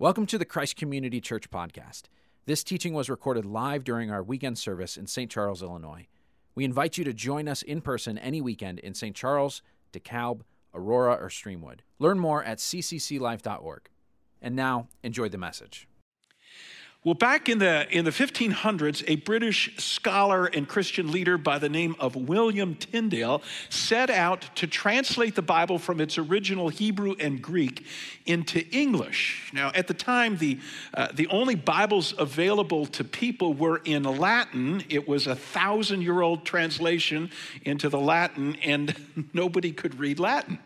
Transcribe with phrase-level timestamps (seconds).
[0.00, 2.02] Welcome to the Christ Community Church podcast.
[2.46, 5.28] This teaching was recorded live during our weekend service in St.
[5.28, 6.06] Charles, Illinois.
[6.54, 9.16] We invite you to join us in person any weekend in St.
[9.16, 9.60] Charles,
[9.92, 10.42] DeKalb,
[10.72, 11.80] Aurora, or Streamwood.
[11.98, 13.88] Learn more at ccclife.org.
[14.40, 15.87] And now, enjoy the message.
[17.04, 21.68] Well, back in the, in the 1500s, a British scholar and Christian leader by the
[21.68, 27.40] name of William Tyndale set out to translate the Bible from its original Hebrew and
[27.40, 27.86] Greek
[28.26, 29.48] into English.
[29.52, 30.58] Now, at the time, the,
[30.92, 34.82] uh, the only Bibles available to people were in Latin.
[34.88, 37.30] It was a thousand year old translation
[37.62, 38.96] into the Latin, and
[39.32, 40.58] nobody could read Latin.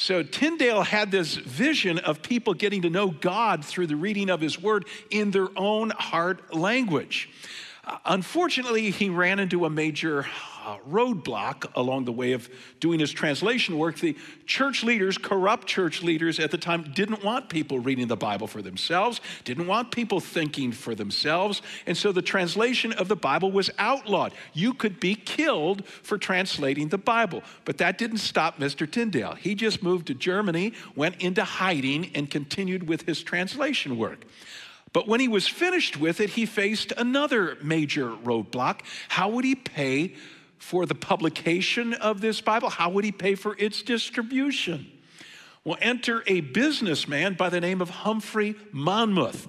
[0.00, 4.40] So Tyndale had this vision of people getting to know God through the reading of
[4.40, 7.28] his word in their own heart language.
[8.04, 10.26] Unfortunately, he ran into a major
[10.64, 13.98] uh, roadblock along the way of doing his translation work.
[13.98, 14.16] The
[14.46, 18.62] church leaders, corrupt church leaders at the time, didn't want people reading the Bible for
[18.62, 21.62] themselves, didn't want people thinking for themselves.
[21.86, 24.32] And so the translation of the Bible was outlawed.
[24.52, 27.42] You could be killed for translating the Bible.
[27.64, 28.90] But that didn't stop Mr.
[28.90, 29.34] Tyndale.
[29.34, 34.24] He just moved to Germany, went into hiding, and continued with his translation work.
[34.92, 38.80] But when he was finished with it, he faced another major roadblock.
[39.08, 40.14] How would he pay
[40.58, 42.70] for the publication of this Bible?
[42.70, 44.90] How would he pay for its distribution?
[45.64, 49.48] Well, enter a businessman by the name of Humphrey Monmouth.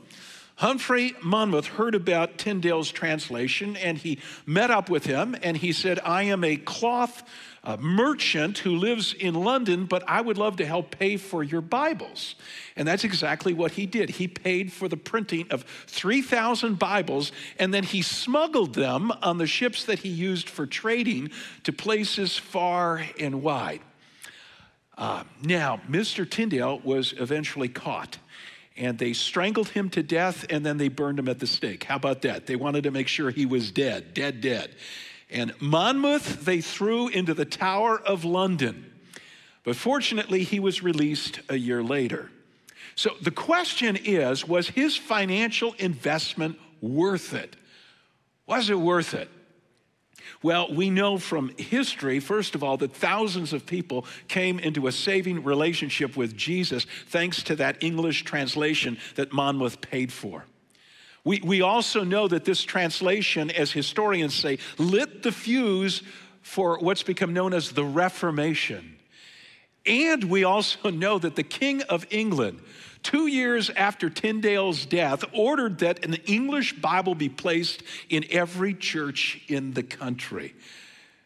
[0.56, 6.00] Humphrey Monmouth heard about Tyndale's translation and he met up with him and he said,
[6.04, 7.24] I am a cloth
[7.64, 11.62] uh, merchant who lives in London, but I would love to help pay for your
[11.62, 12.36] Bibles.
[12.76, 14.10] And that's exactly what he did.
[14.10, 19.46] He paid for the printing of 3,000 Bibles and then he smuggled them on the
[19.46, 21.30] ships that he used for trading
[21.64, 23.82] to places far and wide.
[24.98, 26.30] Uh, now, Mr.
[26.30, 28.18] Tyndale was eventually caught
[28.76, 31.84] and they strangled him to death and then they burned him at the stake.
[31.84, 32.48] How about that?
[32.48, 34.76] They wanted to make sure he was dead, dead, dead.
[35.32, 38.92] And Monmouth they threw into the Tower of London.
[39.64, 42.32] But fortunately, he was released a year later.
[42.96, 47.56] So the question is was his financial investment worth it?
[48.46, 49.30] Was it worth it?
[50.44, 54.92] Well, we know from history, first of all, that thousands of people came into a
[54.92, 60.46] saving relationship with Jesus thanks to that English translation that Monmouth paid for.
[61.24, 66.02] We, we also know that this translation, as historians say, lit the fuse
[66.42, 68.98] for what's become known as the Reformation.
[69.86, 72.60] And we also know that the King of England,
[73.04, 79.42] two years after Tyndale's death, ordered that an English Bible be placed in every church
[79.48, 80.56] in the country.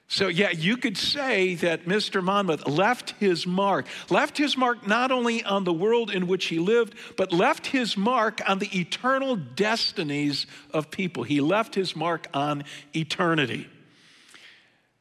[0.07, 2.23] So, yeah, you could say that Mr.
[2.23, 6.59] Monmouth left his mark, left his mark not only on the world in which he
[6.59, 11.23] lived, but left his mark on the eternal destinies of people.
[11.23, 13.67] He left his mark on eternity.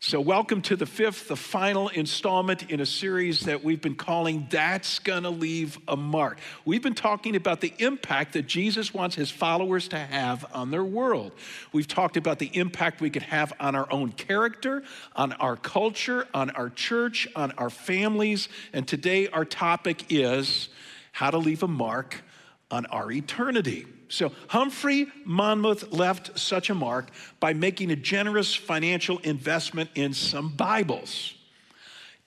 [0.06, 4.46] So, welcome to the fifth, the final installment in a series that we've been calling
[4.50, 6.40] That's Gonna Leave a Mark.
[6.66, 10.84] We've been talking about the impact that Jesus wants his followers to have on their
[10.84, 11.32] world.
[11.72, 14.82] We've talked about the impact we could have on our own character,
[15.16, 18.50] on our culture, on our church, on our families.
[18.74, 20.68] And today, our topic is
[21.12, 22.22] how to leave a mark
[22.70, 23.86] on our eternity.
[24.08, 27.10] So Humphrey Monmouth left such a mark
[27.40, 31.34] by making a generous financial investment in some Bibles.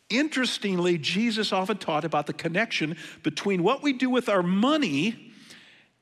[0.10, 5.34] Interestingly, Jesus often taught about the connection between what we do with our money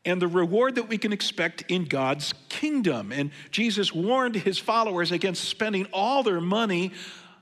[0.05, 3.11] and the reward that we can expect in God's kingdom.
[3.11, 6.91] And Jesus warned his followers against spending all their money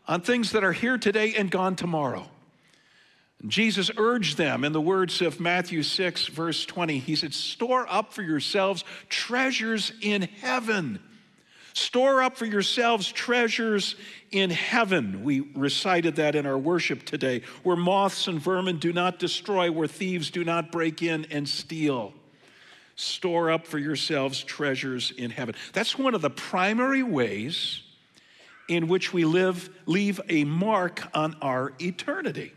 [0.08, 2.30] on things that are here today and gone tomorrow.
[3.46, 7.00] Jesus urged them in the words of Matthew 6, verse 20.
[7.00, 11.00] He said, Store up for yourselves treasures in heaven.
[11.74, 13.96] Store up for yourselves treasures
[14.32, 15.24] in heaven.
[15.24, 19.88] We recited that in our worship today, where moths and vermin do not destroy, where
[19.88, 22.14] thieves do not break in and steal.
[22.96, 25.56] Store up for yourselves treasures in heaven.
[25.74, 27.82] That's one of the primary ways
[28.70, 32.54] in which we live, leave a mark on our eternity.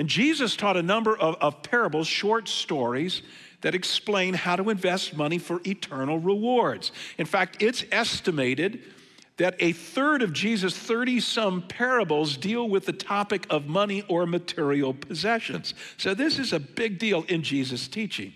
[0.00, 3.20] And Jesus taught a number of, of parables, short stories,
[3.60, 6.90] that explain how to invest money for eternal rewards.
[7.18, 8.80] In fact, it's estimated
[9.36, 14.24] that a third of Jesus' 30 some parables deal with the topic of money or
[14.24, 15.74] material possessions.
[15.98, 18.32] So, this is a big deal in Jesus' teaching.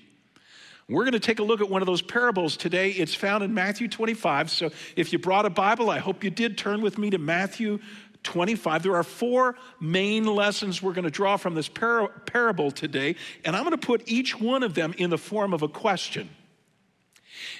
[0.87, 2.90] We're going to take a look at one of those parables today.
[2.90, 4.50] It's found in Matthew 25.
[4.50, 7.78] So, if you brought a Bible, I hope you did turn with me to Matthew
[8.25, 8.82] 25.
[8.82, 13.55] There are four main lessons we're going to draw from this par- parable today, and
[13.55, 16.29] I'm going to put each one of them in the form of a question.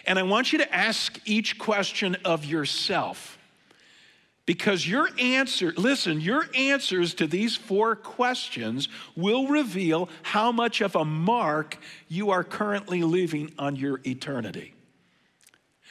[0.07, 3.39] And I want you to ask each question of yourself.
[4.47, 10.95] Because your answer, listen, your answers to these four questions will reveal how much of
[10.97, 11.79] a mark
[12.09, 14.75] you are currently leaving on your eternity.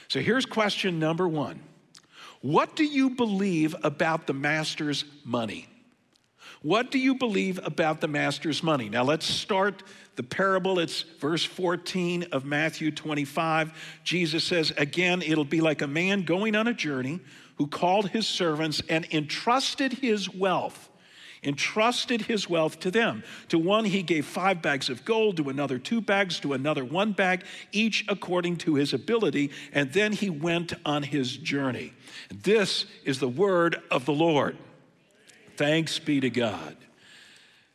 [0.07, 1.61] So here's question number one
[2.43, 5.65] What do you believe about the master's money?
[6.61, 8.89] What do you believe about the master's money?
[8.89, 9.81] Now let's start
[10.17, 10.79] the parable.
[10.79, 14.01] It's verse 14 of Matthew 25.
[14.03, 17.21] Jesus says, Again, it'll be like a man going on a journey
[17.55, 20.89] who called his servants and entrusted his wealth
[21.43, 23.23] entrusted his wealth to them.
[23.49, 27.11] To one, he gave five bags of gold, to another, two bags, to another, one
[27.11, 29.51] bag, each according to his ability.
[29.71, 31.93] And then he went on his journey.
[32.33, 34.57] This is the word of the Lord.
[35.57, 36.77] Thanks be to God.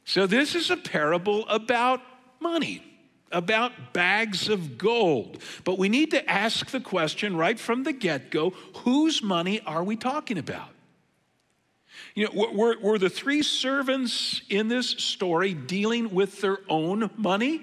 [0.04, 2.00] So, this is a parable about
[2.40, 2.82] money
[3.30, 5.42] about bags of gold.
[5.64, 9.84] But we need to ask the question right from the get go whose money are
[9.84, 10.70] we talking about?
[12.14, 17.62] You know, were, were the three servants in this story dealing with their own money?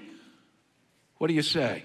[1.18, 1.84] What do you say?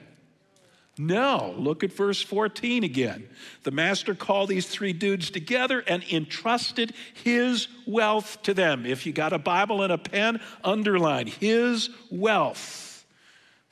[0.99, 1.55] No.
[1.57, 3.29] Look at verse 14 again.
[3.63, 8.85] The master called these three dudes together and entrusted his wealth to them.
[8.85, 13.07] If you got a Bible and a pen, underline his wealth.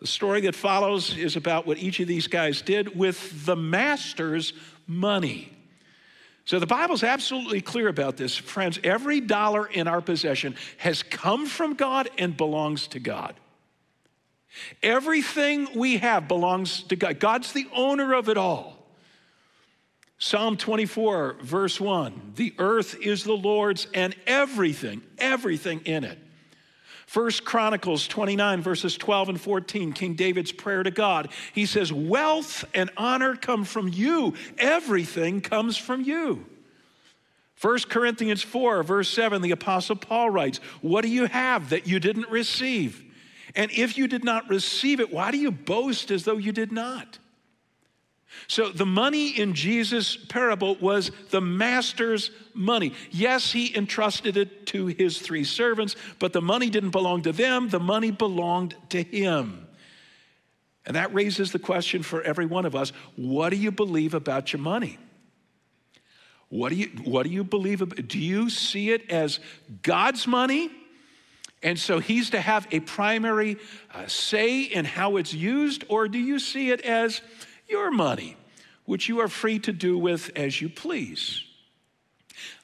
[0.01, 4.53] The story that follows is about what each of these guys did with the master's
[4.87, 5.53] money.
[6.49, 8.35] So the Bible's absolutely clear about this.
[8.35, 13.35] Friends, every dollar in our possession has come from God and belongs to God.
[14.83, 17.21] Everything we have belongs to God.
[17.21, 18.79] God's the owner of it all.
[20.17, 26.19] Psalm 24, verse 1 The earth is the Lord's and everything, everything in it.
[27.09, 31.31] First Chronicles 29, verses 12 and 14, King David's prayer to God.
[31.55, 36.45] He says, Wealth and honor come from you, everything comes from you.
[37.63, 41.99] 1 Corinthians 4, verse 7, the Apostle Paul writes, What do you have that you
[41.99, 43.03] didn't receive?
[43.55, 46.73] And if you did not receive it, why do you boast as though you did
[46.73, 47.19] not?
[48.47, 52.93] So the money in Jesus' parable was the master's money.
[53.11, 57.69] Yes, he entrusted it to his three servants, but the money didn't belong to them,
[57.69, 59.67] the money belonged to him.
[60.87, 64.53] And that raises the question for every one of us what do you believe about
[64.53, 64.99] your money?
[66.49, 67.83] What do you, what do you believe?
[67.83, 69.39] About, do you see it as
[69.83, 70.71] God's money?
[71.63, 73.57] And so he's to have a primary
[73.93, 77.21] uh, say in how it's used, or do you see it as
[77.69, 78.37] your money,
[78.85, 81.43] which you are free to do with as you please.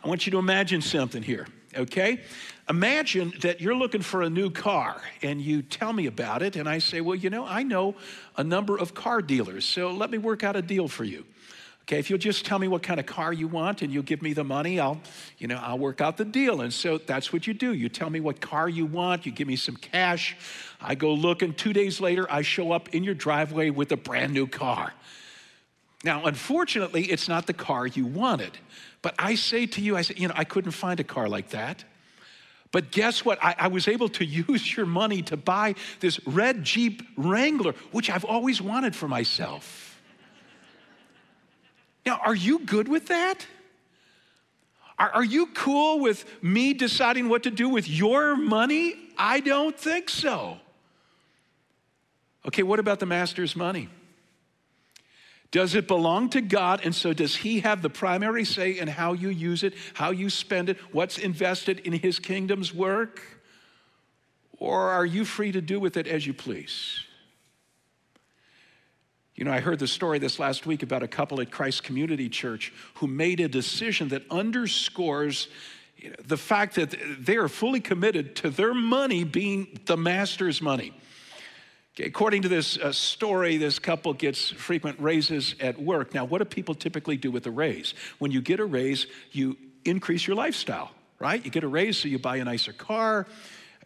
[0.03, 1.47] I want you to imagine something here,
[1.77, 2.21] okay?
[2.69, 6.69] Imagine that you're looking for a new car and you tell me about it, and
[6.69, 7.95] I say, Well, you know, I know
[8.37, 11.25] a number of car dealers, so let me work out a deal for you.
[11.85, 14.23] Okay, if you'll just tell me what kind of car you want and you'll give
[14.23, 14.99] me the money, I'll,
[15.37, 16.63] you know, I'll work out the deal.
[16.63, 17.75] And so that's what you do.
[17.75, 20.35] You tell me what car you want, you give me some cash.
[20.81, 23.99] I go look, and two days later, I show up in your driveway with a
[23.99, 24.95] brand new car.
[26.05, 28.57] Now, unfortunately, it's not the car you wanted.
[29.03, 31.51] But I say to you, I said, you know, I couldn't find a car like
[31.51, 31.85] that.
[32.73, 33.39] But guess what?
[33.45, 38.09] I, I, was able to use your money to buy this red Jeep Wrangler, which
[38.09, 39.94] I've always wanted for myself.
[42.07, 43.47] Now, are you good with that?
[44.99, 48.95] Are, are you cool with me deciding what to do with your money?
[49.19, 50.59] I don't think so.
[52.47, 53.89] Okay, what about the master's money?
[55.51, 56.81] Does it belong to God?
[56.85, 60.29] And so, does He have the primary say in how you use it, how you
[60.29, 63.23] spend it, what's invested in His kingdom's work?
[64.59, 67.05] Or are you free to do with it as you please?
[69.35, 72.29] You know, I heard the story this last week about a couple at Christ Community
[72.29, 75.49] Church who made a decision that underscores
[76.25, 80.93] the fact that they are fully committed to their money being the master's money.
[81.99, 86.15] According to this uh, story, this couple gets frequent raises at work.
[86.15, 87.95] Now, what do people typically do with a raise?
[88.19, 91.45] When you get a raise, you increase your lifestyle, right?
[91.45, 93.27] You get a raise, so you buy a nicer car,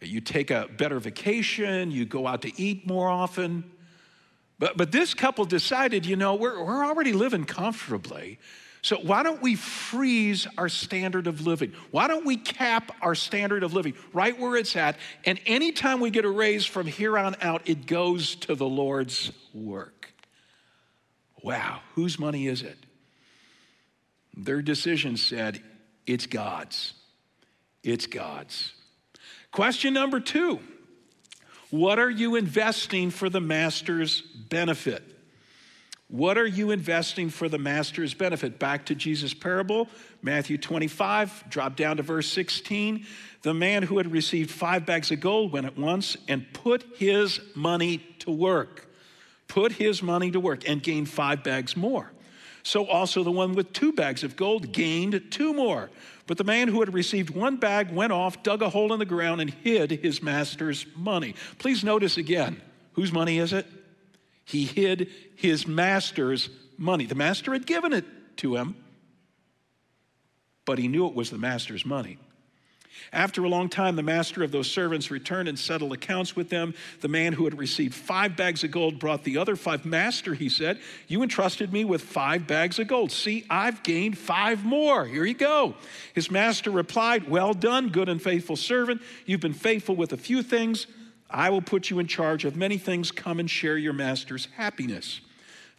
[0.01, 3.63] you take a better vacation, you go out to eat more often.
[4.59, 8.39] But, but this couple decided, you know, we're, we're already living comfortably.
[8.81, 11.73] So why don't we freeze our standard of living?
[11.91, 14.97] Why don't we cap our standard of living right where it's at?
[15.25, 19.31] And anytime we get a raise from here on out, it goes to the Lord's
[19.53, 20.13] work.
[21.41, 22.77] Wow, whose money is it?
[24.35, 25.61] Their decision said,
[26.05, 26.93] it's God's.
[27.83, 28.73] it's God's.
[29.51, 30.59] Question number two
[31.71, 35.03] What are you investing for the master's benefit?
[36.07, 38.57] What are you investing for the master's benefit?
[38.57, 39.87] Back to Jesus' parable,
[40.23, 43.05] Matthew 25, drop down to verse 16.
[43.43, 47.39] The man who had received five bags of gold went at once and put his
[47.53, 48.87] money to work.
[49.47, 52.11] Put his money to work and gained five bags more.
[52.69, 55.89] So also the one with two bags of gold gained two more.
[56.27, 59.07] But the man who had received one bag went off, dug a hole in the
[59.07, 61.33] ground, and hid his master's money.
[61.57, 62.61] Please notice again
[62.93, 63.65] whose money is it?
[64.45, 66.47] He hid his master's
[66.77, 67.07] money.
[67.07, 68.05] The master had given it
[68.37, 68.75] to him,
[70.63, 72.19] but he knew it was the master's money.
[73.11, 76.75] After a long time, the master of those servants returned and settled accounts with them.
[77.01, 79.85] The man who had received five bags of gold brought the other five.
[79.85, 83.11] Master, he said, You entrusted me with five bags of gold.
[83.11, 85.05] See, I've gained five more.
[85.05, 85.75] Here you go.
[86.13, 89.01] His master replied, Well done, good and faithful servant.
[89.25, 90.85] You've been faithful with a few things.
[91.31, 93.11] I will put you in charge of many things.
[93.11, 95.21] Come and share your master's happiness.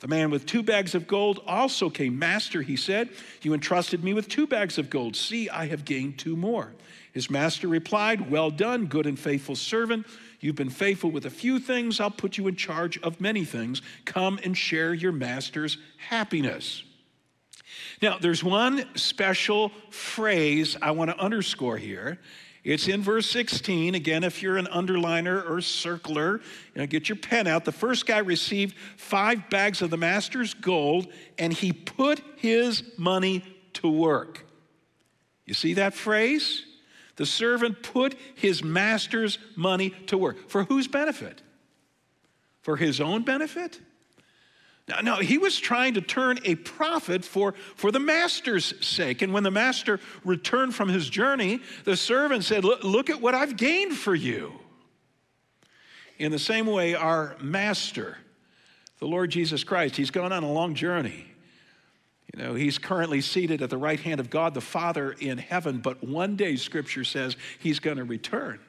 [0.01, 2.19] The man with two bags of gold also came.
[2.19, 3.11] Master, he said,
[3.43, 5.15] You entrusted me with two bags of gold.
[5.15, 6.73] See, I have gained two more.
[7.13, 10.07] His master replied, Well done, good and faithful servant.
[10.41, 12.01] You've been faithful with a few things.
[12.01, 13.83] I'll put you in charge of many things.
[14.05, 16.83] Come and share your master's happiness.
[18.01, 22.19] Now, there's one special phrase I want to underscore here.
[22.63, 23.95] It's in verse 16.
[23.95, 26.41] Again, if you're an underliner or circler,
[26.75, 27.65] you know, get your pen out.
[27.65, 33.45] The first guy received five bags of the master's gold, and he put his money
[33.75, 34.45] to work.
[35.47, 36.65] You see that phrase?
[37.17, 40.49] The servant put his master's money to work.
[40.49, 41.43] For whose benefit?
[42.63, 43.81] For his own benefit?
[44.89, 49.23] Now, no, he was trying to turn a profit for, for the master's sake.
[49.23, 53.57] And when the master returned from his journey, the servant said, look at what I've
[53.57, 54.53] gained for you.
[56.19, 58.19] In the same way, our master,
[58.99, 61.30] the Lord Jesus Christ, he's gone on a long journey.
[62.35, 65.79] You know, he's currently seated at the right hand of God the Father in heaven,
[65.79, 68.61] but one day, Scripture says, he's going to return.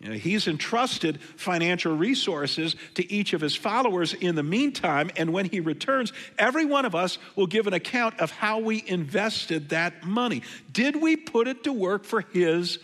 [0.00, 5.32] You know, he's entrusted financial resources to each of his followers in the meantime, and
[5.32, 9.70] when he returns, every one of us will give an account of how we invested
[9.70, 10.42] that money.
[10.70, 12.78] Did we put it to work for his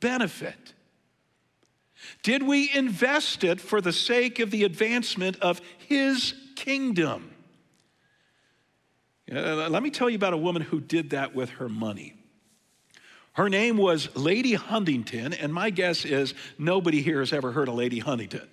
[0.00, 0.72] benefit?
[2.22, 7.33] Did we invest it for the sake of the advancement of his kingdom?
[9.30, 12.14] Let me tell you about a woman who did that with her money.
[13.32, 17.74] Her name was Lady Huntingdon, and my guess is nobody here has ever heard of
[17.74, 18.48] Lady Huntingdon.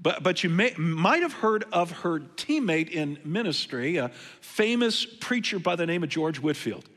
[0.00, 4.08] But, but you may, might have heard of her teammate in ministry, a
[4.40, 6.88] famous preacher by the name of George Whitefield.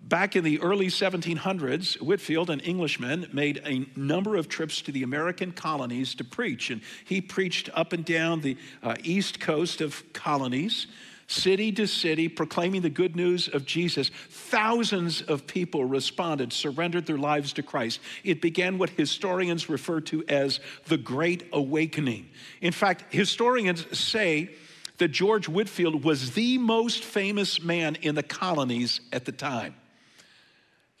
[0.00, 5.02] Back in the early 1700s, Whitefield, an Englishman, made a number of trips to the
[5.02, 6.70] American colonies to preach.
[6.70, 10.86] And he preached up and down the uh, east coast of colonies
[11.26, 14.10] city to city, proclaiming the good news of Jesus.
[14.28, 18.00] Thousands of people responded, surrendered their lives to Christ.
[18.22, 22.28] It began what historians refer to as the Great Awakening.
[22.60, 24.50] In fact, historians say
[24.98, 29.74] that George Whitefield was the most famous man in the colonies at the time.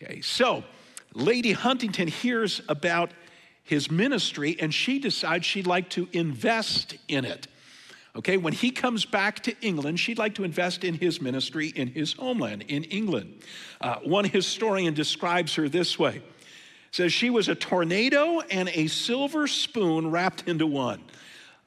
[0.02, 0.64] Okay, so
[1.14, 3.12] Lady Huntingdon hears about
[3.62, 7.46] his ministry and she decides she'd like to invest in it.
[8.16, 11.88] Okay, when he comes back to England, she'd like to invest in his ministry in
[11.88, 13.40] his homeland, in England.
[13.80, 16.22] Uh, one historian describes her this way
[16.94, 21.02] says she was a tornado and a silver spoon wrapped into one.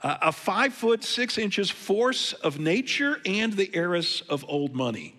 [0.01, 5.15] Uh, a five foot six inches force of nature and the heiress of old money.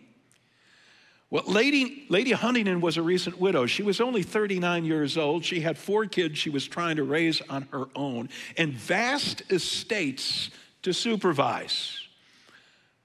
[1.29, 3.67] Well, Lady, Lady Huntingdon was a recent widow.
[3.67, 5.45] She was only 39 years old.
[5.45, 10.49] She had four kids she was trying to raise on her own, and vast estates
[10.89, 12.01] to supervise.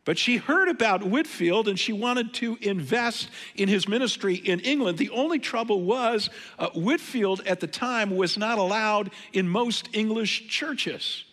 [0.05, 4.97] But she heard about Whitefield and she wanted to invest in his ministry in England.
[4.97, 10.49] The only trouble was uh, Whitefield at the time was not allowed in most English
[10.49, 11.23] churches.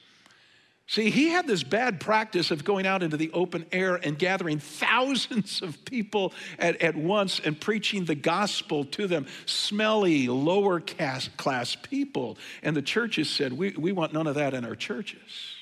[0.86, 4.58] See, he had this bad practice of going out into the open air and gathering
[4.58, 11.76] thousands of people at, at once and preaching the gospel to them, smelly, lower class
[11.76, 12.38] people.
[12.64, 15.54] And the churches said, we, we want none of that in our churches.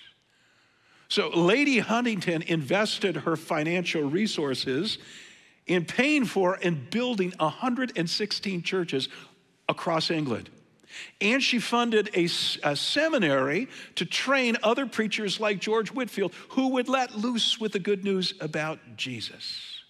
[1.09, 4.99] So, Lady Huntingdon invested her financial resources
[5.67, 9.09] in paying for and building 116 churches
[9.69, 10.51] across England.
[11.21, 12.25] And she funded a,
[12.63, 17.79] a, seminary to train other preachers like George Whitefield who would let loose with the
[17.79, 19.83] good news about Jesus.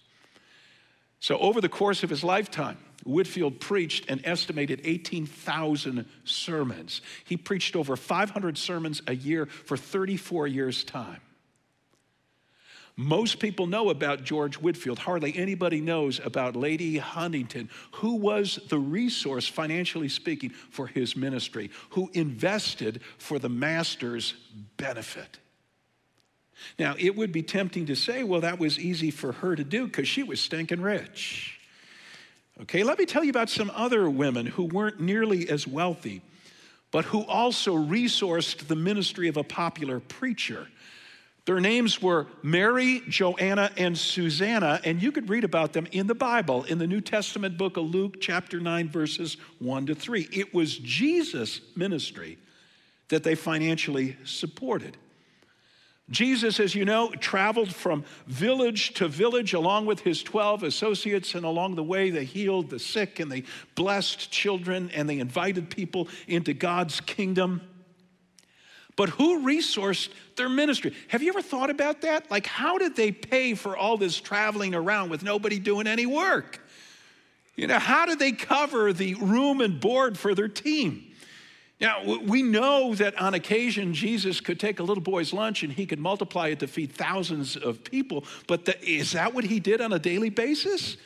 [1.19, 2.77] So, over the course of his lifetime,
[3.09, 7.01] Whitefield preached an estimated 18,000 sermons.
[7.25, 11.21] He preached over 500 sermons a year for 34 years' time.
[12.95, 14.99] Most people know about George Whitefield.
[14.99, 21.71] Hardly anybody knows about Lady Huntingdon, who was the resource, financially speaking, for his ministry,
[21.91, 24.33] who invested for the master's
[24.75, 25.39] benefit.
[26.77, 29.85] Now, it would be tempting to say, well, that was easy for her to do
[29.85, 31.58] because she was stinking rich.
[32.61, 36.21] Okay, let me tell you about some other women who weren't nearly as wealthy,
[36.91, 40.67] but who also resourced the ministry of a popular preacher.
[41.45, 46.15] Their names were Mary, Joanna, and Susanna, and you could read about them in the
[46.15, 50.27] Bible, in the New Testament book of Luke, chapter 9, verses 1 to 3.
[50.31, 52.37] It was Jesus' ministry
[53.07, 54.97] that they financially supported.
[56.09, 61.45] Jesus, as you know, traveled from village to village along with his 12 associates, and
[61.45, 63.43] along the way, they healed the sick and they
[63.75, 67.61] blessed children and they invited people into God's kingdom.
[68.95, 70.93] But who resourced their ministry?
[71.07, 72.29] Have you ever thought about that?
[72.29, 76.59] Like, how did they pay for all this traveling around with nobody doing any work?
[77.55, 81.08] You know, how did they cover the room and board for their team?
[81.81, 85.85] Now, we know that on occasion Jesus could take a little boy's lunch and he
[85.85, 89.79] could multiply it to feed thousands of people, but the, is that what he did
[89.79, 90.97] on a daily basis?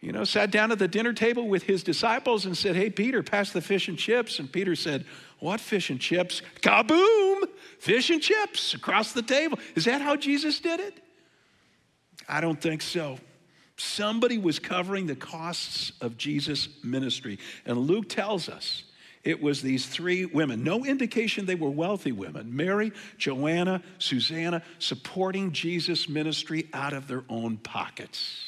[0.00, 3.22] You know, sat down at the dinner table with his disciples and said, Hey, Peter,
[3.22, 4.38] pass the fish and chips.
[4.38, 5.04] And Peter said,
[5.40, 6.42] What fish and chips?
[6.62, 7.42] Kaboom!
[7.78, 9.58] Fish and chips across the table.
[9.74, 10.94] Is that how Jesus did it?
[12.28, 13.18] I don't think so.
[13.76, 17.38] Somebody was covering the costs of Jesus' ministry.
[17.66, 18.84] And Luke tells us
[19.22, 20.64] it was these three women.
[20.64, 27.24] No indication they were wealthy women Mary, Joanna, Susanna, supporting Jesus' ministry out of their
[27.28, 28.46] own pockets.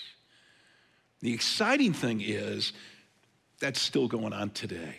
[1.21, 2.73] The exciting thing is
[3.61, 4.97] that's still going on today.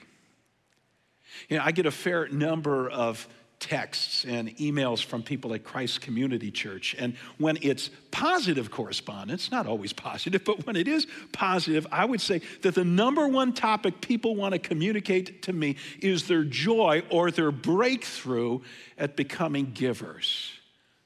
[1.50, 3.28] You know, I get a fair number of
[3.64, 6.96] texts and emails from people at Christ Community Church.
[7.00, 12.20] And when it's positive correspondence, not always positive, but when it is positive, I would
[12.20, 17.04] say that the number one topic people want to communicate to me is their joy
[17.10, 18.60] or their breakthrough
[18.98, 20.52] at becoming givers.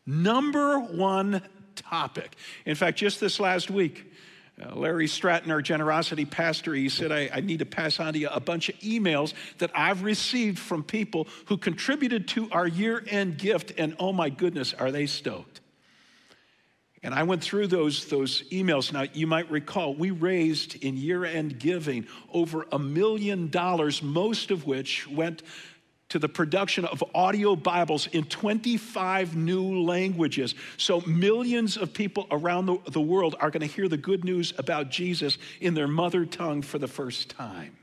[0.05, 1.43] Number one
[1.75, 2.35] topic.
[2.65, 4.06] In fact, just this last week,
[4.59, 8.19] uh, Larry Stratton, our generosity pastor, he said, I, I, need to pass on to
[8.19, 13.03] you a bunch of emails that I've received from people who contributed to our year
[13.07, 15.61] end gift, and oh my goodness, are they stoked.
[17.03, 18.91] And I went through those, those emails.
[18.91, 24.49] Now, you might recall, we raised in year end giving over a million dollars, most
[24.49, 25.43] of which went
[26.09, 30.55] to the production of audio Bibles in 25 new languages.
[30.77, 34.53] So, millions of people around the, the world are going to hear the good news
[34.57, 37.77] about Jesus in their mother tongue for the first time.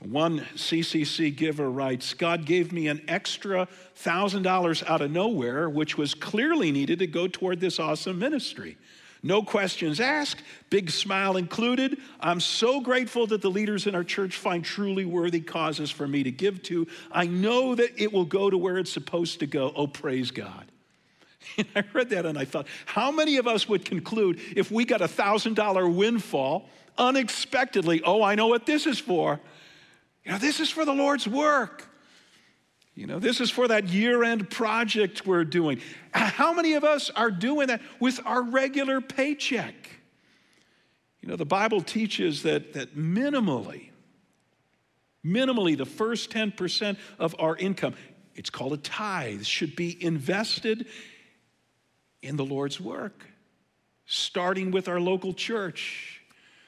[0.00, 3.66] One CCC giver writes God gave me an extra
[4.00, 8.76] $1,000 out of nowhere, which was clearly needed to go toward this awesome ministry.
[9.22, 11.98] No questions asked, big smile included.
[12.20, 16.22] I'm so grateful that the leaders in our church find truly worthy causes for me
[16.22, 16.86] to give to.
[17.10, 19.72] I know that it will go to where it's supposed to go.
[19.74, 20.66] Oh, praise God.
[21.74, 25.00] I read that and I thought, how many of us would conclude if we got
[25.00, 28.02] a $1,000 windfall unexpectedly?
[28.04, 29.40] Oh, I know what this is for.
[30.24, 31.87] You know, this is for the Lord's work.
[32.98, 35.80] You know, this is for that year end project we're doing.
[36.10, 40.00] How many of us are doing that with our regular paycheck?
[41.20, 43.90] You know, the Bible teaches that, that minimally,
[45.24, 47.94] minimally, the first 10% of our income,
[48.34, 50.86] it's called a tithe, should be invested
[52.20, 53.26] in the Lord's work,
[54.06, 56.17] starting with our local church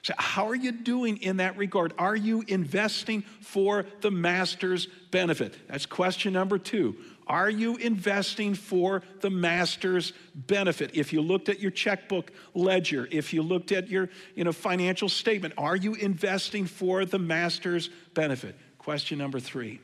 [0.02, 1.92] so, how are you doing in that regard?
[1.98, 5.56] Are you investing for the master's benefit?
[5.68, 6.96] That's question number two.
[7.26, 10.92] Are you investing for the master's benefit?
[10.94, 15.08] If you looked at your checkbook ledger, if you looked at your you know, financial
[15.08, 18.56] statement, are you investing for the master's benefit?
[18.78, 19.80] Question number three.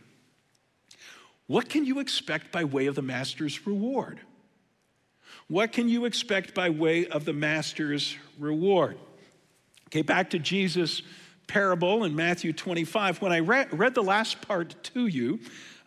[1.46, 4.18] What can you expect by way of the master's reward?
[5.48, 8.98] What can you expect by way of the master's reward?
[9.88, 11.02] Okay, back to Jesus'
[11.46, 13.22] parable in Matthew 25.
[13.22, 15.38] When I read, read the last part to you,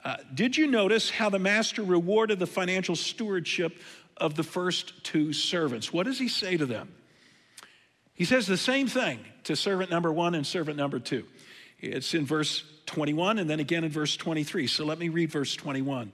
[0.05, 3.77] uh, did you notice how the master rewarded the financial stewardship
[4.15, 5.91] of the first two servants?
[5.91, 6.93] What does he say to them?
[8.13, 11.25] He says the same thing to servant number one and servant number two.
[11.79, 14.67] It's in verse 21 and then again in verse 23.
[14.67, 16.11] So let me read verse 21.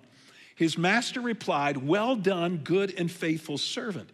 [0.56, 4.10] His master replied, Well done, good and faithful servant.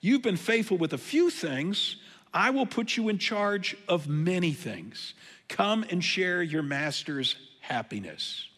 [0.00, 1.96] You've been faithful with a few things.
[2.34, 5.14] I will put you in charge of many things.
[5.48, 8.48] Come and share your master's happiness.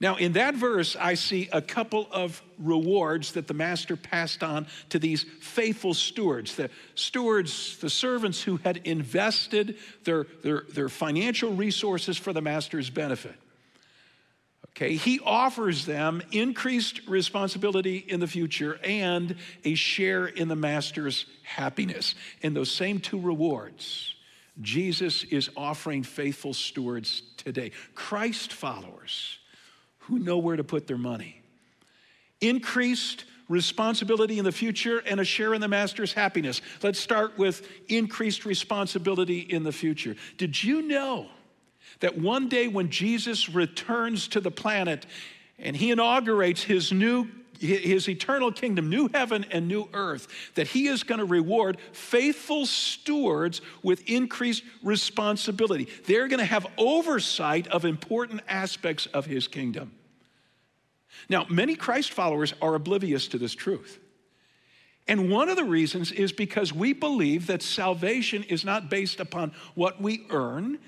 [0.00, 4.66] Now, in that verse, I see a couple of rewards that the master passed on
[4.88, 6.56] to these faithful stewards.
[6.56, 12.90] The stewards, the servants who had invested their, their, their financial resources for the master's
[12.90, 13.36] benefit.
[14.74, 21.26] Okay, he offers them increased responsibility in the future and a share in the master's
[21.42, 22.14] happiness.
[22.40, 24.14] In those same two rewards,
[24.62, 29.38] Jesus is offering faithful stewards today, Christ followers
[29.98, 31.42] who know where to put their money.
[32.40, 36.62] Increased responsibility in the future and a share in the master's happiness.
[36.82, 40.16] Let's start with increased responsibility in the future.
[40.38, 41.28] Did you know
[42.02, 45.06] that one day when Jesus returns to the planet
[45.58, 50.88] and he inaugurates his new his eternal kingdom, new heaven and new earth, that he
[50.88, 55.86] is going to reward faithful stewards with increased responsibility.
[56.06, 59.92] They're going to have oversight of important aspects of his kingdom.
[61.28, 64.00] Now, many Christ followers are oblivious to this truth.
[65.06, 69.52] And one of the reasons is because we believe that salvation is not based upon
[69.76, 70.80] what we earn,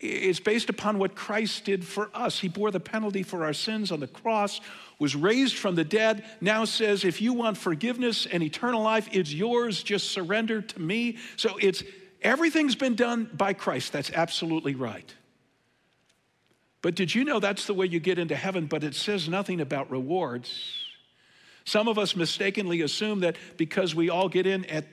[0.00, 2.40] it's based upon what Christ did for us.
[2.40, 4.60] He bore the penalty for our sins on the cross,
[4.98, 9.32] was raised from the dead, now says, if you want forgiveness and eternal life, it's
[9.32, 9.82] yours.
[9.82, 11.18] Just surrender to me.
[11.36, 11.82] So it's
[12.22, 13.92] everything's been done by Christ.
[13.92, 15.14] That's absolutely right.
[16.82, 18.66] But did you know that's the way you get into heaven?
[18.66, 20.86] But it says nothing about rewards.
[21.64, 24.86] Some of us mistakenly assume that because we all get in at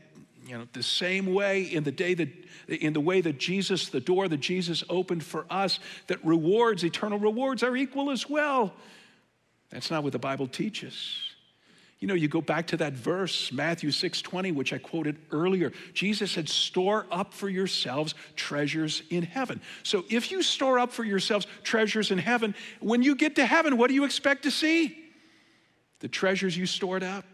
[0.47, 2.29] you know the same way in the day that
[2.67, 7.19] in the way that Jesus, the door that Jesus opened for us, that rewards, eternal
[7.19, 8.73] rewards, are equal as well.
[9.69, 11.27] That's not what the Bible teaches.
[11.99, 15.71] You know, you go back to that verse, Matthew 6 20, which I quoted earlier.
[15.93, 19.61] Jesus said, Store up for yourselves treasures in heaven.
[19.83, 23.77] So if you store up for yourselves treasures in heaven, when you get to heaven,
[23.77, 24.97] what do you expect to see?
[25.99, 27.25] The treasures you stored up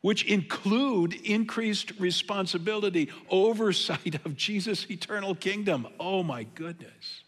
[0.00, 5.86] which include increased responsibility, oversight of Jesus' eternal kingdom.
[5.98, 7.22] Oh my goodness.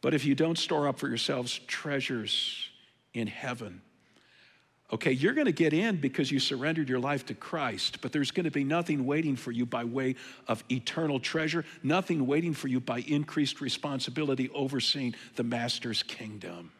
[0.00, 2.68] But if you don't store up for yourselves treasures
[3.14, 3.80] in heaven,
[4.92, 8.30] okay, you're going to get in because you surrendered your life to Christ, but there's
[8.30, 10.14] going to be nothing waiting for you by way
[10.46, 16.70] of eternal treasure, nothing waiting for you by increased responsibility overseeing the Master's kingdom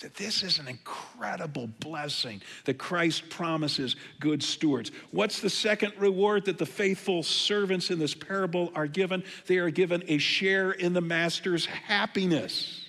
[0.00, 4.90] that this is an incredible blessing that Christ promises good stewards.
[5.10, 9.22] What's the second reward that the faithful servants in this parable are given?
[9.46, 12.88] They are given a share in the master's happiness.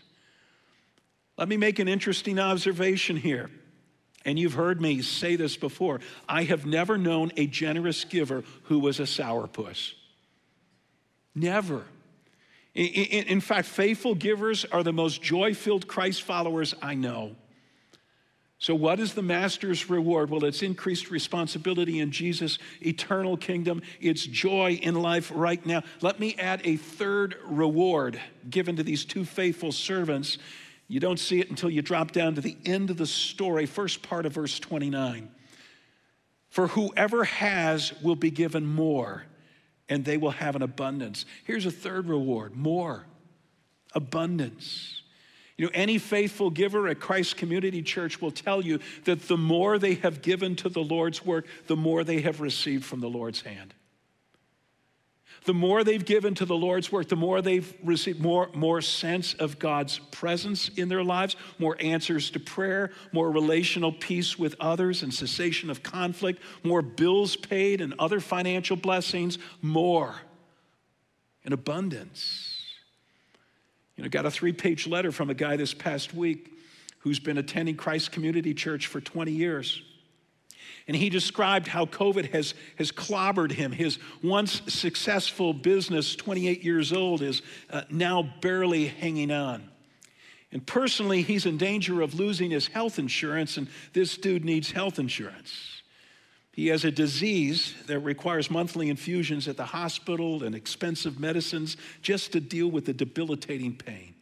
[1.38, 3.50] Let me make an interesting observation here.
[4.26, 6.00] And you've heard me say this before.
[6.30, 9.94] I have never known a generous giver who was a sourpuss.
[11.36, 11.84] Never.
[12.76, 17.36] In, fact, faithful givers are the most joy filled Christ followers I know.
[18.58, 20.30] So, what is the master's reward?
[20.30, 23.82] Well, it's increased responsibility in Jesus' eternal kingdom.
[24.00, 25.84] It's joy in life right now.
[26.02, 30.38] Let me add a third reward given to these two faithful servants.
[30.88, 34.02] You don't see it until you drop down to the end of the story, first
[34.02, 35.30] part of verse 29.
[36.50, 39.26] For whoever has will be given more
[39.90, 41.26] and they will have an abundance.
[41.44, 43.06] Here's a third reward more
[43.94, 45.02] abundance.
[45.56, 49.78] You know, any faithful giver at Christ Community Church will tell you that the more
[49.78, 53.42] they have given to the Lord's work, the more they have received from the Lord's
[53.42, 53.74] hand
[55.46, 59.34] the more they've given to the Lord's work, the more they've received more, more sense
[59.36, 65.04] of God's presence in their lives, more answers to prayer, more relational peace with others
[65.04, 70.16] and cessation of conflict, more bills paid and other financial blessings, more
[71.44, 72.62] in abundance.
[73.98, 76.52] You know, got a three page letter from a guy this past week
[77.00, 79.82] who's been attending Christ Community Church for 20 years.
[80.88, 83.72] And he described how COVID has, has clobbered him.
[83.72, 89.70] His once successful business, 28 years old, is uh, now barely hanging on.
[90.52, 95.00] And personally, he's in danger of losing his health insurance, and this dude needs health
[95.00, 95.82] insurance.
[96.52, 102.32] He has a disease that requires monthly infusions at the hospital and expensive medicines just
[102.34, 104.13] to deal with the debilitating pain.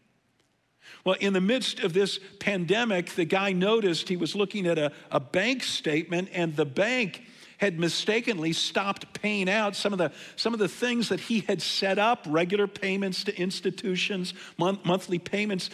[1.03, 4.91] Well, in the midst of this pandemic, the guy noticed he was looking at a,
[5.09, 7.23] a bank statement, and the bank
[7.57, 11.61] had mistakenly stopped paying out some of the, some of the things that he had
[11.61, 15.69] set up regular payments to institutions, month, monthly payments.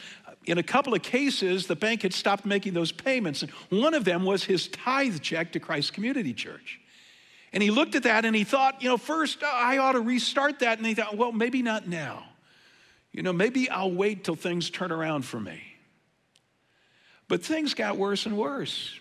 [0.46, 3.42] In a couple of cases, the bank had stopped making those payments.
[3.42, 6.80] And one of them was his tithe check to Christ Community Church.
[7.54, 10.02] And he looked at that and he thought, you know, first uh, I ought to
[10.02, 10.78] restart that.
[10.78, 12.26] And he thought, well, maybe not now.
[13.18, 15.60] You know, maybe I'll wait till things turn around for me.
[17.28, 19.00] But things got worse and worse.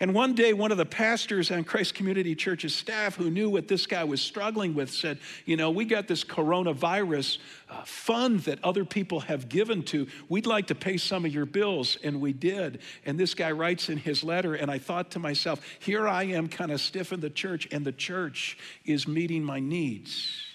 [0.00, 3.68] And one day, one of the pastors on Christ Community Church's staff who knew what
[3.68, 7.36] this guy was struggling with said, You know, we got this coronavirus
[7.68, 10.06] uh, fund that other people have given to.
[10.30, 11.98] We'd like to pay some of your bills.
[12.02, 12.80] And we did.
[13.04, 16.48] And this guy writes in his letter, and I thought to myself, Here I am
[16.48, 20.47] kind of stiff in the church, and the church is meeting my needs.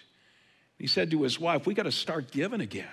[0.83, 2.85] He said to his wife, We got to start giving again.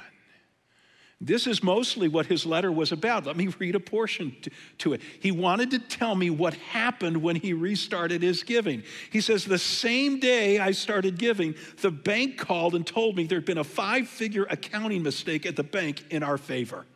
[1.20, 3.26] This is mostly what his letter was about.
[3.26, 5.00] Let me read a portion to, to, it.
[5.18, 8.84] He wanted to tell me what happened when he restarted his giving.
[9.10, 13.44] He says, The same day I started giving, the bank called and told me there'd
[13.44, 16.86] been a five figure accounting mistake at the bank in our favor.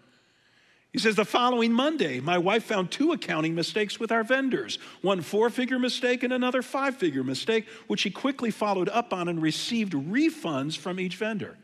[0.94, 5.22] He says, The following Monday, my wife found two accounting mistakes with our vendors one
[5.22, 9.42] four figure mistake and another five figure mistake, which she quickly followed up on and
[9.42, 11.58] received refunds from each vendor.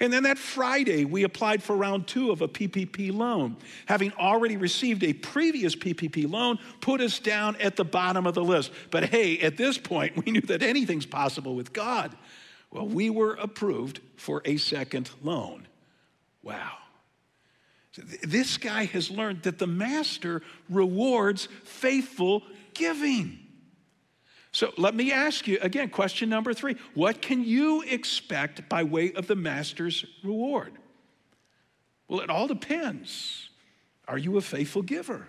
[0.00, 3.58] And then that Friday, we applied for round two of a PPP loan.
[3.84, 8.42] Having already received a previous PPP loan, put us down at the bottom of the
[8.42, 8.72] list.
[8.90, 12.16] But hey, at this point, we knew that anything's possible with God.
[12.70, 15.68] Well, we were approved for a second loan.
[16.42, 16.78] Wow.
[18.22, 23.38] This guy has learned that the master rewards faithful giving.
[24.52, 29.12] So let me ask you again, question number three What can you expect by way
[29.12, 30.72] of the master's reward?
[32.08, 33.48] Well, it all depends.
[34.08, 35.28] Are you a faithful giver?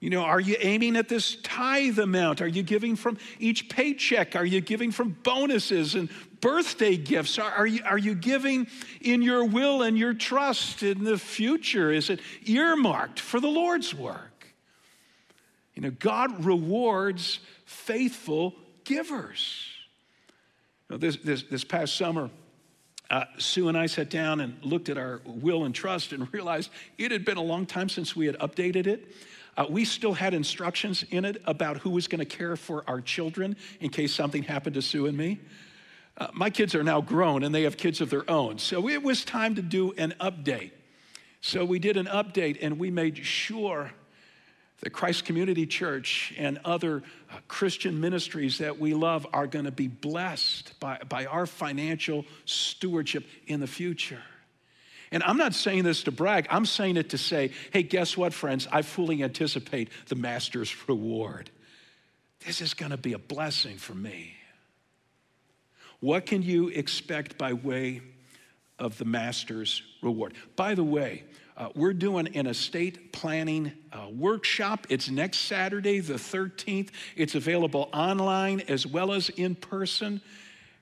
[0.00, 2.40] You know, are you aiming at this tithe amount?
[2.40, 4.36] Are you giving from each paycheck?
[4.36, 6.08] Are you giving from bonuses and
[6.40, 7.38] birthday gifts?
[7.38, 8.66] Are, are, you, are you giving
[9.00, 11.92] in your will and your trust in the future?
[11.92, 14.46] Is it earmarked for the Lord's work?
[15.74, 19.64] You know, God rewards faithful givers.
[20.88, 22.30] This, this, this past summer,
[23.10, 26.70] uh, Sue and I sat down and looked at our will and trust and realized
[26.96, 29.14] it had been a long time since we had updated it.
[29.56, 33.00] Uh, we still had instructions in it about who was going to care for our
[33.00, 35.40] children in case something happened to Sue and me.
[36.18, 38.58] Uh, my kids are now grown and they have kids of their own.
[38.58, 40.72] So it was time to do an update.
[41.40, 43.92] So we did an update and we made sure
[44.80, 49.72] the Christ Community Church and other uh, Christian ministries that we love are going to
[49.72, 54.22] be blessed by, by our financial stewardship in the future.
[55.10, 58.34] And I'm not saying this to brag, I'm saying it to say, hey, guess what,
[58.34, 58.68] friends?
[58.70, 61.50] I fully anticipate the Master's reward.
[62.46, 64.37] This is going to be a blessing for me.
[66.00, 68.02] What can you expect by way
[68.78, 70.34] of the Master's reward?
[70.54, 71.24] By the way,
[71.56, 74.86] uh, we're doing an estate planning uh, workshop.
[74.90, 76.90] It's next Saturday, the 13th.
[77.16, 80.20] It's available online as well as in person.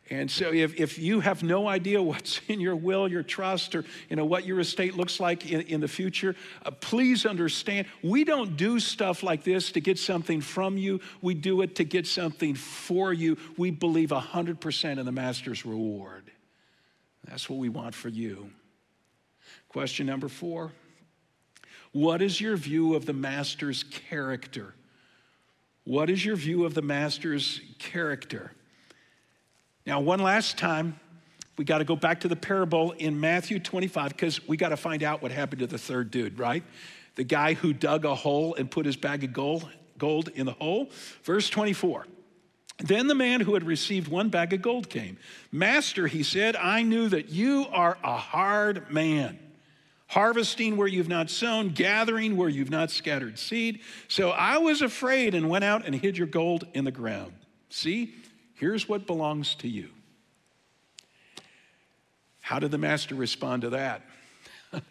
[0.09, 3.85] And so if, if you have no idea what's in your will, your trust, or
[4.09, 8.25] you know what your estate looks like in, in the future, uh, please understand we
[8.25, 11.01] don't do stuff like this to get something from you.
[11.21, 13.37] We do it to get something for you.
[13.57, 16.31] We believe 100% in the master's reward.
[17.25, 18.51] That's what we want for you.
[19.69, 20.73] Question number four
[21.93, 24.75] What is your view of the master's character?
[25.85, 28.53] What is your view of the master's character?
[29.87, 30.99] Now, one last time,
[31.57, 34.77] we got to go back to the parable in Matthew 25 because we got to
[34.77, 36.65] find out what happened to the third dude, right?
[37.15, 40.53] The guy who dug a hole and put his bag of gold, gold in the
[40.53, 40.91] hole.
[41.23, 42.07] Verse 24.
[42.79, 45.17] Then the man who had received one bag of gold came.
[45.51, 49.39] Master, he said, I knew that you are a hard man
[50.09, 53.81] harvesting where you've not sown, gathering where you've not scattered seed.
[54.09, 57.33] So I was afraid and went out and hid your gold in the ground.
[57.71, 58.15] See,
[58.57, 59.89] here's what belongs to you.
[62.41, 64.03] How did the master respond to that?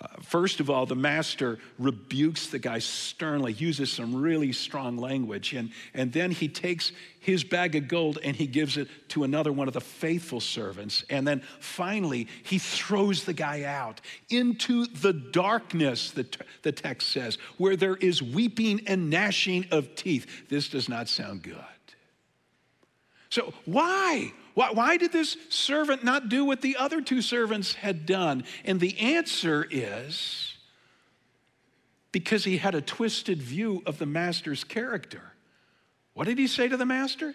[0.00, 5.52] Uh, first of all, the master rebukes the guy sternly, uses some really strong language,
[5.52, 9.52] and, and then he takes his bag of gold and he gives it to another
[9.52, 11.04] one of the faithful servants.
[11.08, 16.26] And then finally, he throws the guy out into the darkness, the,
[16.62, 20.48] the text says, where there is weeping and gnashing of teeth.
[20.48, 21.71] This does not sound good.
[23.32, 24.30] So, why?
[24.52, 28.44] Why, why did this servant not do what the other two servants had done?
[28.62, 30.54] And the answer is
[32.12, 35.22] because he had a twisted view of the master's character.
[36.12, 37.34] What did he say to the master?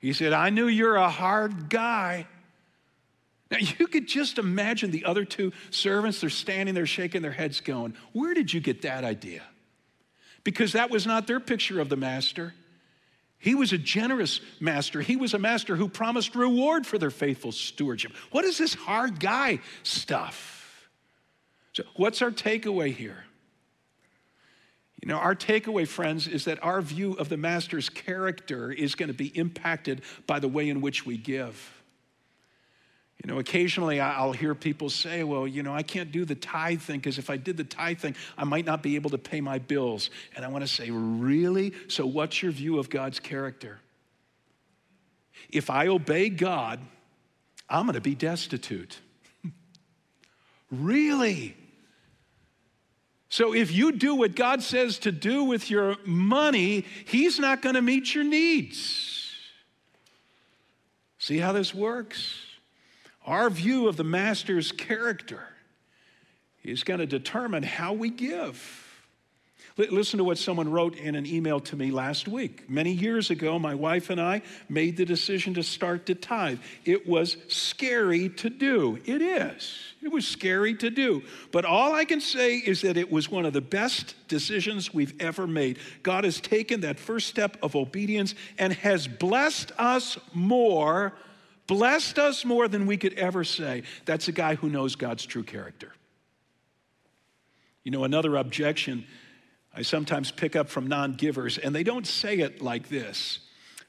[0.00, 2.26] He said, I knew you're a hard guy.
[3.52, 7.60] Now, you could just imagine the other two servants, they're standing there shaking their heads,
[7.60, 9.44] going, Where did you get that idea?
[10.42, 12.52] Because that was not their picture of the master.
[13.40, 15.00] He was a generous master.
[15.00, 18.12] He was a master who promised reward for their faithful stewardship.
[18.30, 20.88] What is this hard guy stuff?
[21.72, 23.24] So, what's our takeaway here?
[25.02, 29.08] You know, our takeaway, friends, is that our view of the master's character is going
[29.08, 31.79] to be impacted by the way in which we give.
[33.22, 36.80] You know, occasionally I'll hear people say, well, you know, I can't do the tithe
[36.80, 39.42] thing because if I did the tithe thing, I might not be able to pay
[39.42, 40.08] my bills.
[40.34, 41.74] And I want to say, really?
[41.88, 43.78] So, what's your view of God's character?
[45.50, 46.80] If I obey God,
[47.68, 48.98] I'm going to be destitute.
[50.70, 51.56] really?
[53.28, 57.74] So, if you do what God says to do with your money, He's not going
[57.74, 59.30] to meet your needs.
[61.18, 62.49] See how this works?
[63.26, 65.42] Our view of the master's character
[66.62, 68.86] is going to determine how we give.
[69.76, 72.68] Listen to what someone wrote in an email to me last week.
[72.68, 76.58] Many years ago, my wife and I made the decision to start to tithe.
[76.84, 78.98] It was scary to do.
[79.06, 79.78] It is.
[80.02, 81.22] It was scary to do.
[81.50, 85.14] But all I can say is that it was one of the best decisions we've
[85.18, 85.78] ever made.
[86.02, 91.14] God has taken that first step of obedience and has blessed us more
[91.70, 93.84] blessed us more than we could ever say.
[94.04, 95.92] That's a guy who knows God's true character.
[97.84, 99.06] You know, another objection
[99.72, 103.38] I sometimes pick up from non givers, and they don't say it like this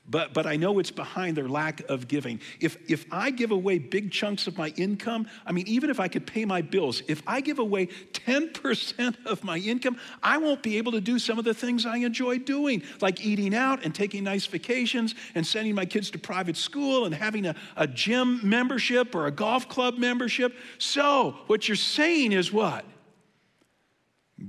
[0.10, 2.42] but, but I know it's behind their lack of giving.
[2.60, 6.08] If, if I give away big chunks of my income, I mean, even if I
[6.08, 10.78] could pay my bills, if I give away 10% of my income, I won't be
[10.80, 14.24] able to do some of the things I enjoy doing, like eating out and taking
[14.24, 19.14] nice vacations and sending my kids to private school and having a, a gym membership
[19.14, 20.56] or a golf club membership.
[20.80, 22.86] So, what you're saying is what?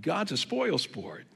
[0.00, 1.26] God's a spoil sport.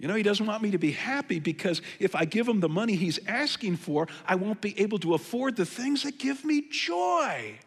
[0.00, 2.70] You know, he doesn't want me to be happy because if I give him the
[2.70, 6.64] money he's asking for, I won't be able to afford the things that give me
[6.70, 7.58] joy.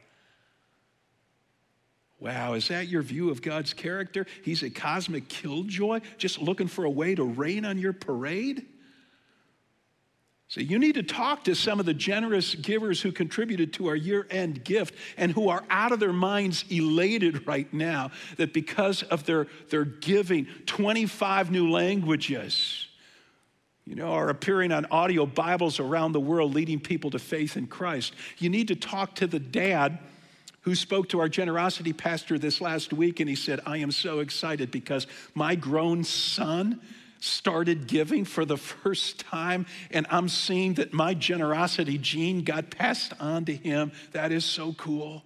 [2.19, 4.25] Wow, is that your view of God's character?
[4.43, 8.65] He's a cosmic killjoy, just looking for a way to rain on your parade?
[10.53, 13.95] So you need to talk to some of the generous givers who contributed to our
[13.95, 19.01] year end gift and who are out of their minds elated right now that because
[19.01, 22.85] of their, their giving, 25 new languages,
[23.87, 27.65] you know, are appearing on audio Bibles around the world, leading people to faith in
[27.65, 28.13] Christ.
[28.37, 29.97] You need to talk to the dad
[30.61, 34.19] who spoke to our generosity pastor this last week, and he said, I am so
[34.19, 36.79] excited because my grown son
[37.23, 43.13] started giving for the first time, and I'm seeing that my generosity gene got passed
[43.19, 43.91] on to him.
[44.11, 45.23] That is so cool.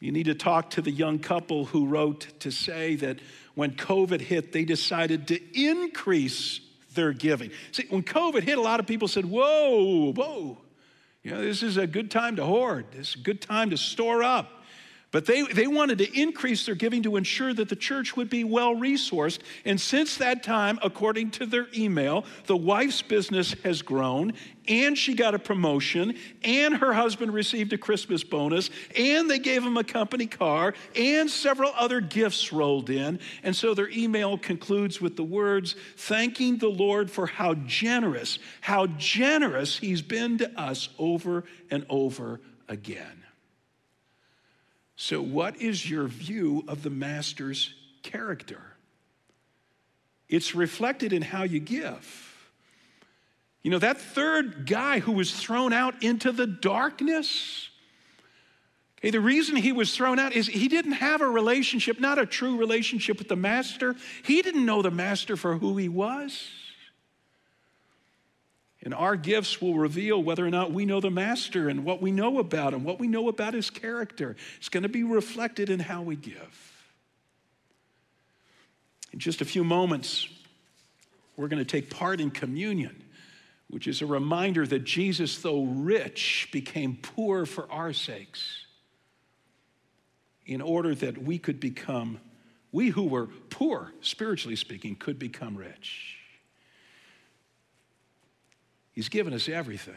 [0.00, 3.18] You need to talk to the young couple who wrote to say that
[3.54, 6.60] when COVID hit, they decided to increase
[6.94, 7.50] their giving.
[7.72, 10.58] See, when COVID hit, a lot of people said, Whoa, whoa,
[11.22, 13.76] you know, this is a good time to hoard, this is a good time to
[13.76, 14.57] store up.
[15.10, 18.44] But they, they wanted to increase their giving to ensure that the church would be
[18.44, 19.38] well resourced.
[19.64, 24.34] And since that time, according to their email, the wife's business has grown,
[24.66, 28.68] and she got a promotion, and her husband received a Christmas bonus,
[28.98, 33.18] and they gave him a company car, and several other gifts rolled in.
[33.42, 38.88] And so their email concludes with the words thanking the Lord for how generous, how
[38.98, 43.17] generous he's been to us over and over again.
[45.00, 48.60] So, what is your view of the master's character?
[50.28, 52.34] It's reflected in how you give.
[53.62, 57.70] You know, that third guy who was thrown out into the darkness,
[58.98, 62.26] okay, the reason he was thrown out is he didn't have a relationship, not a
[62.26, 63.94] true relationship with the master.
[64.24, 66.44] He didn't know the master for who he was.
[68.84, 72.12] And our gifts will reveal whether or not we know the Master and what we
[72.12, 74.36] know about him, what we know about his character.
[74.58, 76.74] It's going to be reflected in how we give.
[79.12, 80.28] In just a few moments,
[81.36, 83.02] we're going to take part in communion,
[83.68, 88.66] which is a reminder that Jesus, though rich, became poor for our sakes
[90.46, 92.20] in order that we could become,
[92.70, 96.17] we who were poor, spiritually speaking, could become rich.
[98.98, 99.94] He's given us everything.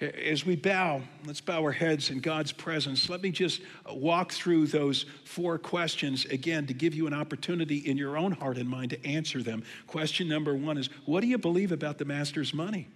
[0.00, 3.10] As we bow, let's bow our heads in God's presence.
[3.10, 7.98] Let me just walk through those four questions again to give you an opportunity in
[7.98, 9.62] your own heart and mind to answer them.
[9.86, 12.88] Question number one is What do you believe about the master's money?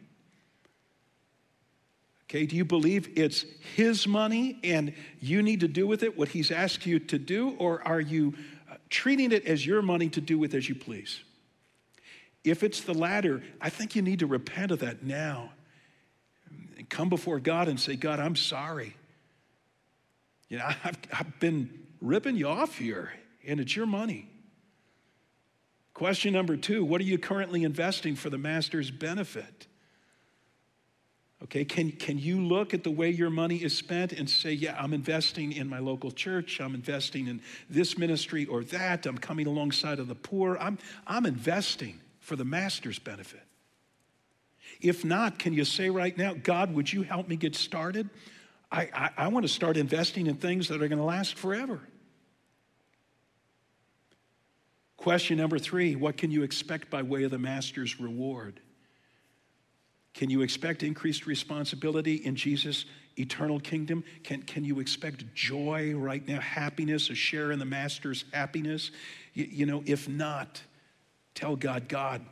[2.25, 3.45] Okay, do you believe it's
[3.75, 7.51] his money and you need to do with it what he's asked you to do,
[7.59, 8.33] or are you
[8.73, 11.21] uh, treating it as your money to do with as you please?
[12.47, 15.51] If it's the latter, I think you need to repent of that now.
[16.89, 18.95] Come before God and say, God, I'm sorry.
[20.49, 23.13] You know, I've, I've been ripping you off here,
[23.45, 24.31] and it's your money.
[25.93, 29.67] Question number two What are you currently investing for the master's benefit?
[31.43, 34.75] Okay, can, can you look at the way your money is spent and say, yeah,
[34.81, 39.47] I'm investing in my local church, I'm investing in this ministry or that, I'm coming
[39.47, 43.43] alongside of the poor, I'm, I'm investing for the master's benefit?
[44.81, 48.11] If not, can you say right now, God, would you help me get started?
[48.71, 51.81] I, I, I want to start investing in things that are going to last forever.
[54.97, 58.59] Question number three What can you expect by way of the master's reward?
[60.13, 64.03] Can you expect increased responsibility in Jesus' eternal kingdom?
[64.25, 68.91] Can, can you expect joy right now, happiness, a share in the Master's happiness?
[69.35, 70.61] You, you know, if not,
[71.37, 72.27] tell God, God,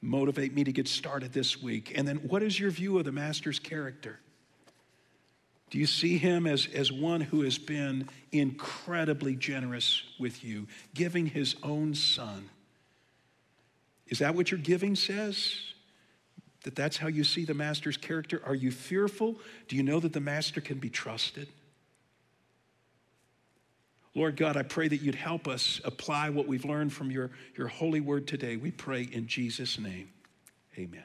[0.00, 1.92] motivate me to get started this week.
[1.96, 4.20] And then, what is your view of the Master's character?
[5.70, 11.26] Do you see him as, as one who has been incredibly generous with you, giving
[11.26, 12.50] his own son?
[14.06, 15.72] Is that what your giving says?
[16.64, 18.40] that that's how you see the master's character?
[18.44, 19.36] Are you fearful?
[19.68, 21.48] Do you know that the master can be trusted?
[24.14, 27.68] Lord God, I pray that you'd help us apply what we've learned from your, your
[27.68, 28.56] holy word today.
[28.56, 30.10] We pray in Jesus' name.
[30.76, 31.04] Amen.